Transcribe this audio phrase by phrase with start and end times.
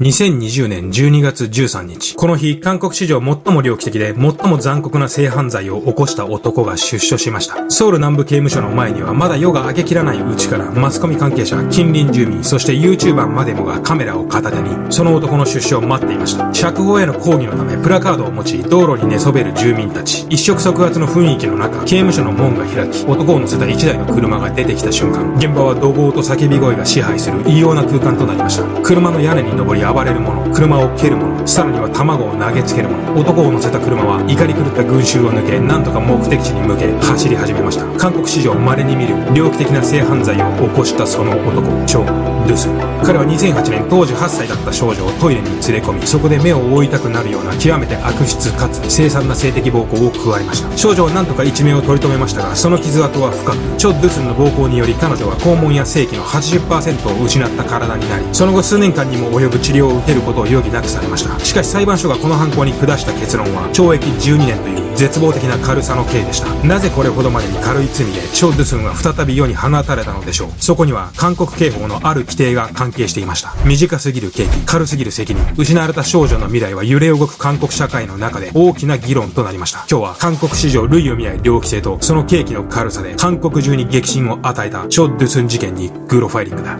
[0.00, 2.14] 2020年12月13日。
[2.16, 7.70] この日、韓国史上最も猟奇的で最も残酷な性犯罪を起こした男が出所しました。
[7.70, 16.54] ソウル南部刑務所の前にはまだ夜が明けきらないうちからマスコミ関係者、近隣住民、そして YouTuber までもがカメラを片手に、その男の出所を待っていました。
[16.54, 20.26] 釈放への抗議のためプラカードを持ち、道路に寝そべる住民たち。
[20.30, 28.64] 一触即発の雰囲気の中、刑務所の門が開き、男を乗せた一台の車が出てきた瞬間、現場は怒号と叫び声が支配する異様な空間となりました。
[28.80, 37.86] 車の屋根に登り暴れる者、車を蹴る者、さらには卵を投げつける者、男を乗せた車は怒り狂った群衆を抜け、なんとか目的地に向け走り始めました。
[37.98, 42.04] 韓国史上稀に見る猟奇的な性犯罪を起こしたその男、チョ・
[42.46, 42.68] ドゥス。
[43.04, 50.76] 彼は2008年当時8歳だった少女をトイレに連れ込み、そこで目を覆いたくなるような極めて悪質かつ凄惨な性的暴行を加えました。
[50.76, 66.52] 少女は何とか一命を取り留めましたが、その傷跡は深く、チョ・ドゥスンの暴行により彼女は肛門や性器の80%を失った体になり、その後数年間にも及ぶ治療を受けることを余儀なくされましたしかし裁判所がこの犯行に下した結論は懲役12年という絶望的な軽さの刑でした。
[66.66, 70.50] なぜこれほどまでに軽い罪でチョ・ドゥスンは再び世に放たれたのでしょう。
[70.58, 73.54] そこには韓国刑法のある規定が関係していました。
[73.64, 75.42] 短すぎる刑期軽すぎる責任。
[75.56, 79.86] 失われた少女の未来は揺れ動く韓国社会の中で大きな議論となりました。
[79.90, 86.76] 今日は韓国史上類を見ない猟奇性とその刑期の軽さで韓国中に激震を与えたチョ・ドゥスン事件にグロファイリングだ。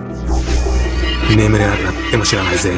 [1.37, 2.73] 眠れなくなっても知らないぜ。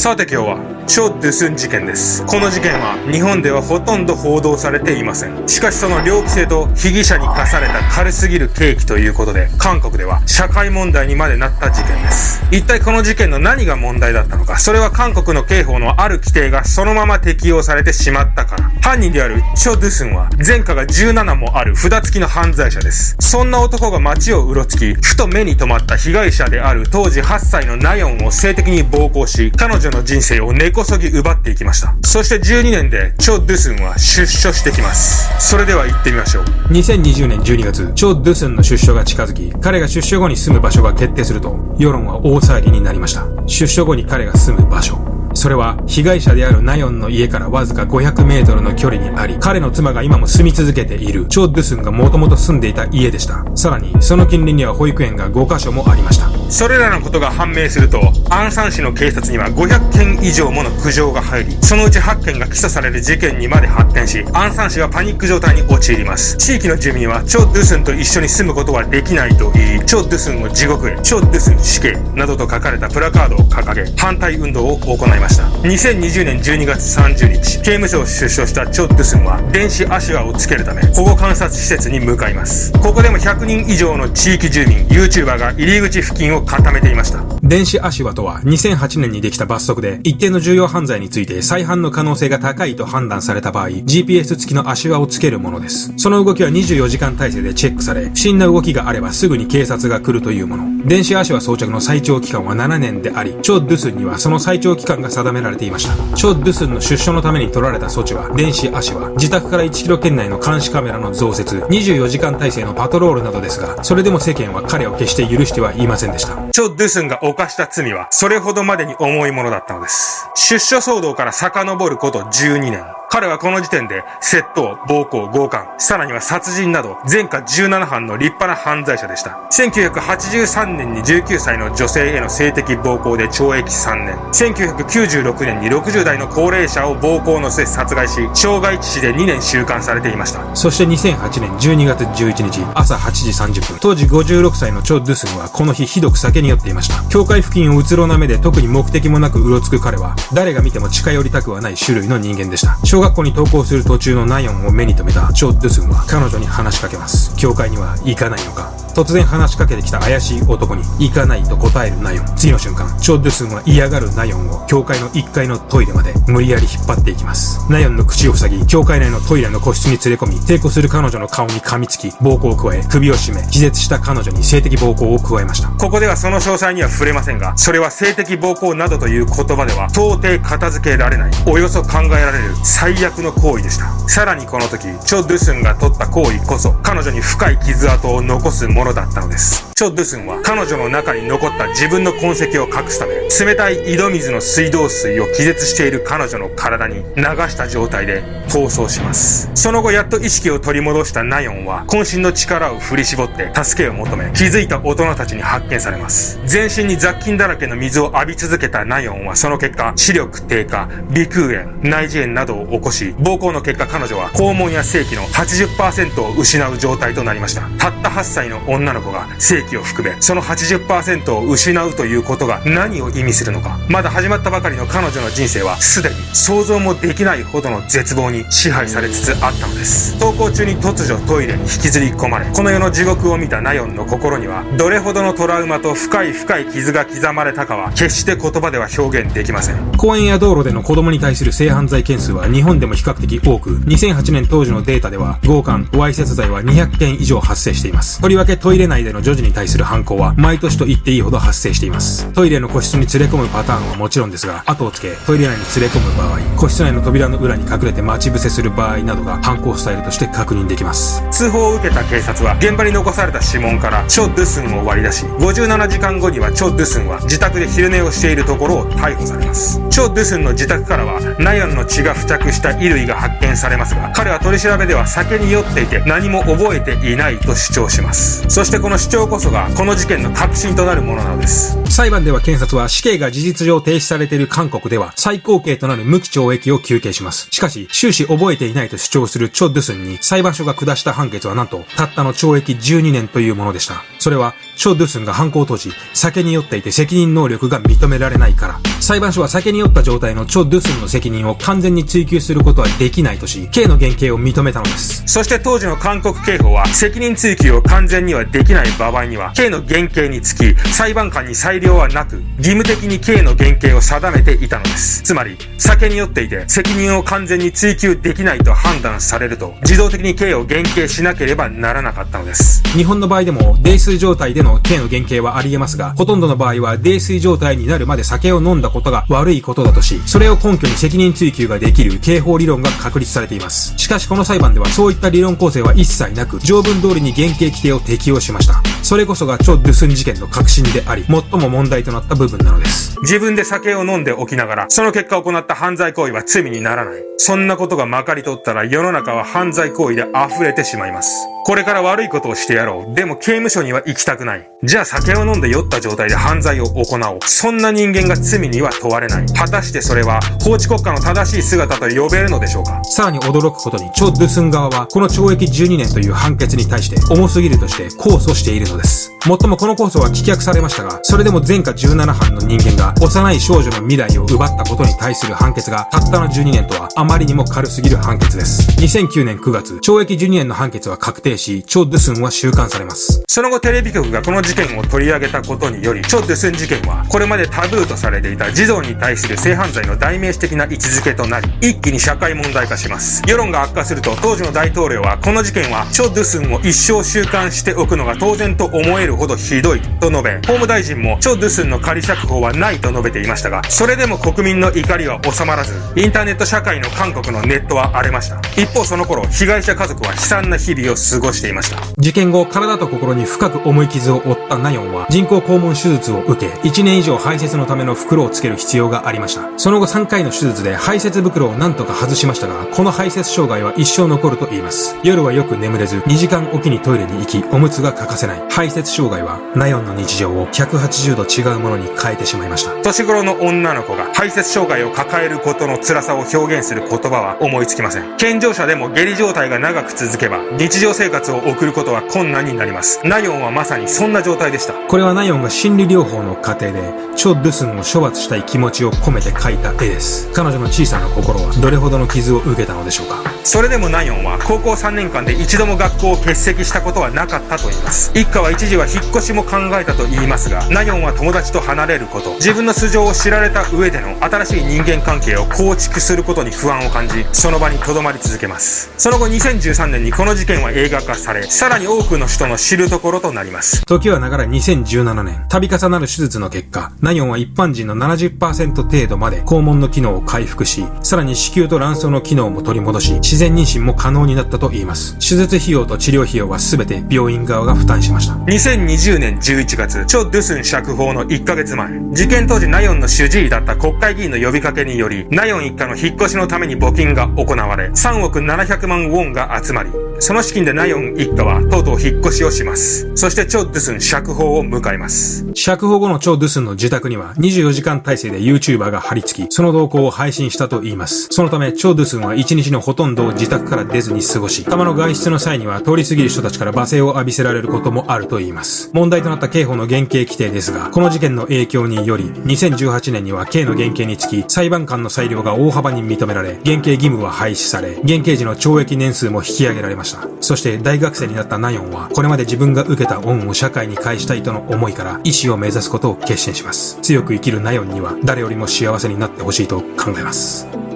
[0.00, 0.79] さて今日は。
[0.92, 2.26] 超ドゥスン事件です。
[2.26, 5.48] この事件は日本ではほとんど報道されていません。
[5.48, 12.42] しかしその猟奇性と被疑者に課された軽すぎる刑期ということで、韓国では社会問題にまでなった事件です。
[12.50, 18.68] 一体この事件の何が問題だったのか、それは韓国の刑法のある規定がそのまま適用されてしまったから。
[18.80, 23.14] 犯人であるチョ・ドゥスンは前科が17もある札付きの犯罪者です。
[23.20, 31.94] そんな男が街をうろつき、ふと目に留まった被害者である当時8歳のナヨンを性的に暴行し、彼女の人生を猫こそぎ奪っていきました。
[32.02, 35.28] そして12年で、チョ・ドゥスンは出所してきます。
[35.38, 36.44] それでは行ってみましょう。
[36.70, 43.26] 2020年12月、チョ・ドゥスンの出所が近づき、彼が出所後に住む場所が決定すると、世論は大騒ぎになりました。
[43.46, 45.09] 出所後に彼が住む場所。
[45.40, 53.42] それは被害者であるナヨンの家からわずか500メートルの距離にあり、彼の妻が今も住み続けているチョ・ドゥスンがもともと住んでいた家でした。
[53.54, 56.28] さらに、その近隣には保育園が5カ所もありました。
[56.50, 66.36] それらのことが判明すると、アンサン市の警察には500件以上もの苦情が入り、そのうち8件が起訴される事件にまで発展し、アンサン市はパニック状態に陥ります。
[66.36, 75.29] 地域の住民はチョ・ドゥスンと一緒に住むことはできないと言い、チョ・ドゥスンを地獄へ、チョ・ドゥスン死刑などと書かれたプラカードを掲げ、反対運動を行いました。
[75.62, 82.72] 2020年12月30日、刑務所を出所したチョ・ドゥスンは、電子足輪をつけるため、保護観察施設に向かいます。
[82.72, 87.22] ここでも100人以上の地域住民、YouTuber が入り口付近を固めていました。
[87.42, 95.92] 電子足輪とは、2008年にできた罰則で、一定の重要犯罪について再犯の可能性が高いと判断された場合、GPS 付きの足輪をつけるものです。
[95.98, 100.64] その動きは24時間体制でチェックされ、不審な動きがあればすぐに警察が来るというもの。
[100.86, 106.16] 電子足輪装着の最長期間は7年であり、チョ・ドゥスンにはその最長期間が定められていました。
[106.16, 116.36] チョ・ドゥスンの出所のために取られた措置は、電子足は、自宅から1キロ圏内の監視カメラの増設、24時間体制のパトロールなどですが、それでも世間は彼を決して許してはいませんでした。
[116.52, 120.28] チョ・ドゥスンが犯した罪は、それほどまでに重いものだったのです。
[120.34, 122.99] 出所騒動から遡ること12年。
[123.12, 129.40] 彼はこの時点で窃盗、暴行、強姦、さらには殺人など前科17犯の立派な犯罪者でした。
[129.50, 134.14] 1983年に19歳の女性への性的暴行で懲役3年。
[134.54, 140.44] 1996年に60代の高齢者を暴行の末殺害し、傷害致死で2年収監されていました。
[140.54, 147.02] そして2008年12月11日朝8時30分、当時56歳のチョ・ドゥスンはこの日ひどく酒に酔っていました。
[147.08, 152.78] 教会付近をうつろな目で特に目的もなくうろつく彼は、誰が見ても近寄りたくはない種類の人間でした。
[153.00, 157.34] 小学校に登校する途中のナヨンを目に留めたチョ・ドゥスンは彼女に話しかけます。
[157.34, 158.74] 教会には行かないのか？
[158.94, 162.26] 突然話しかけてきた怪しい男に行かないと答えるナヨン。
[162.36, 167.60] 次の瞬間、チョ・ドゥスンは嫌がるナヨンを教会の1階のトイレまで無理やり引っ張っていきます。
[167.70, 175.68] ナヨンの口を塞ぎ、教会内のトイレの個室に連れ込み、抵抗する彼女の顔に噛みつき、暴行を加え、首を絞め、気絶した彼女に性的暴行を加えました。
[175.68, 183.86] ここではその詳細には触れませんが、それは性的暴行などという言葉では到底片付けられない、およそ考えられる最悪の行為でした。
[184.08, 189.69] さらにこの時、チョ・ドゥスンが取った行為こそ、彼女に深い傷跡を残すものものだったのです。
[189.80, 199.50] チョ・ドゥスンは彼女の中に残った自分の痕跡を隠すため、冷たい井戸水の水道水を気絶している彼女の体に流した状態で逃走します。
[199.54, 206.38] その後やっと意識を取り戻したナヨンは、渾身の力を振り絞って助けを求め、気づいた大人たちに発見されます。
[206.44, 217.62] 全身に雑菌だらけの水を浴び続けたナヨンはその結果、視力低下、鼻腔炎、内耳炎などを起こし、暴行の結果彼女は肛門や性器の80%を失う状態となりました。
[217.78, 223.78] たった8歳の女の子が性器を含め、その80%を失うということが何を意味するのか。
[223.88, 230.14] まだ始まったばかりの彼女の人生はすでに想像もできないほどの絶望に支配されつつあったのです。
[230.18, 239.76] 登校中に突如トイレに引きずり込まれ、この世の地獄を見たナヨンの心には、どれほどのトラウマと深い深い傷が刻まれたかは、決して言葉では表現できません。
[239.96, 248.20] 公園や道路での子供に対する性犯罪件数は日本でも比較的多く、2008年当時のデータでは、強姦、わいせつ罪は200件以上発生しています。
[248.20, 252.26] とりわけトイレ内での女児に対対する犯行は、毎年と言っていいほど発生しています。
[252.32, 261.22] トイレの個室に連れ込むパターンはもちろんですが、後をつけ、トイレ内に連れ込む場合、個室内の扉の裏に隠れて待ち伏せする場合などが犯行スタイルとして確認できます。
[261.30, 269.78] 通報を受けた警察は、現場に残された指紋からチョ・ドゥスンを割り出し、57時間後にはチョ・ドゥスンは自宅で昼寝をしているところを逮捕されます。
[269.90, 278.44] チョ・ドゥスンの自宅からは、ナヨンの血が付着した衣類が発見されますが、彼は取り調べでは酒に酔っていて何も覚えていないと主張します。
[278.48, 281.79] そしてこの主張こそが、この事件の核心となるものなのです。
[281.90, 287.48] 裁判では検察は死刑が事実上停止されている韓国では、最高刑となる無期懲役を求刑します。
[287.50, 294.04] しかし、終始覚えていないと主張するチョ・ドゥスンに裁判所が下した判決はなんと、たったの懲役12年というものでした。
[294.20, 298.80] それは、チョ・ドゥスンが犯行当時、酒に酔っていて責任能力が認められないから。
[299.00, 305.24] 裁判所は酒に酔った状態のチョ・ドゥスンの責任を完全に追及することはできないとし、刑の減刑を認めたのです。
[305.26, 315.22] そして当時の韓国刑法は、責任追及を完全にはできない場合には、刑の減刑につき、裁判官に裁量はなく、義務的に刑の減刑を定めていたのです。
[315.22, 322.82] つまり、酒に酔っていて、責任を完全に追及できないと判断されると、自動的に刑を減刑しなければならなかったのです。
[322.96, 333.94] 日本の場合でも、泥酔状態での刑の減刑はあり得ますが、ほとんどの場合は、泥酔状態になるまで酒を飲んだことが悪いことだとし、それを根拠に責任追及ができる刑法理論が確立されています。
[333.96, 338.82] しかしこの裁判ではそういった理論構成は一切なく、条文通りに減刑規定を適用しました。
[339.02, 343.18] それこそがチョ・ドゥスン事件の核心であり、最も問題となった部分なのです。
[343.22, 347.22] 自分で酒を飲んでおきながら、その結果行った犯罪行為は罪にならない。
[347.36, 351.30] そんなことがまかり通ったら世の中は犯罪行為で溢れてしまいます。
[351.64, 353.14] これから悪いことをしてやろう。
[353.14, 354.70] でも刑務所には行きたくない。
[354.82, 357.38] じゃあ酒を飲んで酔った状態で犯罪を行おう。
[357.46, 359.46] そんな人間が罪には問われない。
[359.46, 363.02] 果たしてそれは法治国家の正しい姿と呼べるのでしょうか？
[363.04, 369.29] さらに驚くことに、チョ・ドゥスン側は、この懲役12年という判決に対して重すぎるとして控訴しているのです。
[369.46, 378.90] もっともこの控訴は棄却されましたが、それでも前科17犯の人間が幼い少女の未来を奪ったことに対する判決がたったの12年とはあまりにも軽すぎる判決です。
[379.00, 383.42] 2009年9月、懲役12年の判決は確定し、チョ・ドゥスンは収監されます。
[383.48, 393.42] その後テレビ局がこの事件を取り上げたことにより、チョ・ドゥスン事件は、これまでタブーとされていた児童に対する性犯罪の代名詞的な位置づけとなり、一気に社会問題化します。
[393.48, 408.60] 世論が悪化すると、当時の大統領は、この事件は、チョ・ドゥスンを一生収監しておくのが当然と思えるほどひどい、と述べ、法務大臣も、チョ・ドゥスンの仮釈放はないと述べていましたが、それでも国民の怒りは収まらず、インターネット社会の韓国のネットは荒れました。
[408.76, 411.98] 一方その頃、被害者家族は悲惨な日々を過ごしていました。
[412.18, 419.68] 事件後、体と心に深く重い傷を負ったナヨンは、人工肛門手術を受け、1年以上排泄のための袋をつける必要がありました。
[419.76, 425.16] その後3回の手術で排泄袋を何とか外しましたが、この排泄障害は一生残ると言います。
[425.22, 428.62] 夜はよく眠れず、2時間おきにトイレに行き、おむつが欠かせない。
[428.70, 432.94] 排泄障害は、ナヨンの日常を180度違うものに変えてしまいました。
[433.02, 438.36] 年頃の女の子が排泄障害を抱えることの辛さを表現する言葉は思いつきません。
[438.38, 443.20] 健常者でも下痢状態が長く続けば、日常生活を送ることは困難になります。
[443.22, 444.94] ナヨンはまさにそんな状態でした。
[444.94, 450.50] これはナヨンが心理療法の過程で、チョ・ドゥスンを処罰したい気持ちを込めて描いた絵です。
[450.52, 453.42] 彼女の小さな心はどれほどの傷を受けたのでしょうか。
[453.64, 458.30] それでもナヨンは高校3年間で一度も学校を欠席したことはなかったと言います。
[458.34, 469.10] 一家は一時は引っ越しも考えたと言いますが、ナヨンは友達と離れること、自分の素性を知られた上での新しい人間関係を構築することに不安を感じ、その場に留まり続けます。
[469.18, 474.04] その後2013年にこの事件は映画化され、さらに多くの人の知るところとなります。
[474.06, 485.34] 時はながら2017年、度重なる手術の結果、ナヨンは一般人の70%程度まで肛門の機能を回復し、さらに子宮と卵巣の機能も取り戻し、自然妊娠も可能になったと言います。
[485.34, 488.56] 手術費用と治療費用は全て病院側が負担しました。
[489.00, 500.10] 2020年11月、チョ・ドゥスン釈放の1ヶ月前、事件当時ナヨンの主治医だった国会議員の呼びかけにより、ナヨン一家の引っ越しのために募金が行われ、3億700万ウォンが集まり、
[500.42, 503.30] その資金でナヨン一家はとうとう引っ越しをします。
[503.34, 505.66] そしてチョ・ドゥスン釈放を迎えます。
[505.74, 511.48] 釈放後のチョ・ドゥスンの自宅には24時間体制で YouTuber が張り付き、その動向を配信したと言います。
[511.50, 519.10] そのため、チョ・ドゥスンは1日のほとんどを自宅から出ずに過ごし、たまの外出の際には通り過ぎる人たちから罵声を浴びせられることもあると言います。
[519.12, 530.48] 問題となった刑法の減刑規定ですが、この事件の影響により、2018年には刑の減刑につき、裁判官の裁量が大幅に認められ、減刑義務は廃止され、減刑時の懲役年数も引き上げられましたした。
[530.60, 537.18] そして大学生になったナヨンは、これまで自分が受けた恩を社会に返したいとの思いから、医師を目指すことを決心します。
[537.22, 541.09] 強く生きるナヨンには、誰よりも幸せになってほしいと考えます。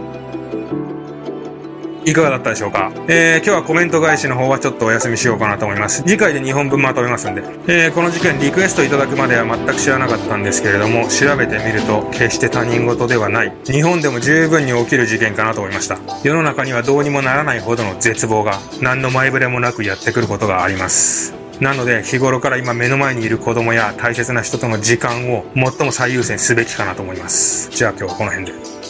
[2.07, 2.93] いかがだったでしょうか？
[3.09, 6.03] えー、今日はコメント返しの方はちょっとお休みしようかなと思います。
[6.03, 7.43] 次回で2本分まとめますんで。
[7.67, 13.53] えー、この事件リクエストいただくまでは全く知らなかったんですけれども、調べてみると決して他人事ではない。
[13.65, 15.99] 日本でも十分に起きる事件かなと思いました。
[16.23, 21.35] 世の中にはどうにもならないほどの絶望が何の前触れもなくやってくることがあります。
[21.61, 27.71] なので日頃から今目の前にいる子供や大切な人との時間を最も最優先すべきかなと思います。
[27.71, 28.84] じゃあ今日はこの辺で。